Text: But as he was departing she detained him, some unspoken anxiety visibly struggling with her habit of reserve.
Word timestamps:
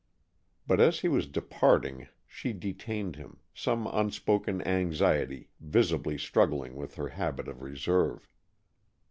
But 0.65 0.79
as 0.79 1.01
he 1.01 1.07
was 1.07 1.27
departing 1.27 2.07
she 2.25 2.53
detained 2.53 3.17
him, 3.17 3.37
some 3.53 3.85
unspoken 3.85 4.59
anxiety 4.67 5.49
visibly 5.59 6.17
struggling 6.17 6.73
with 6.75 6.95
her 6.95 7.09
habit 7.09 7.47
of 7.47 7.61
reserve. 7.61 8.27